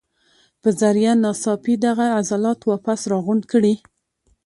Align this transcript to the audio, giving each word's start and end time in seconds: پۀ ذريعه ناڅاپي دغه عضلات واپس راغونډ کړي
پۀ 0.61 0.69
ذريعه 0.79 1.13
ناڅاپي 1.23 1.73
دغه 1.85 2.05
عضلات 2.19 2.59
واپس 2.71 2.99
راغونډ 3.11 3.43
کړي 3.51 3.73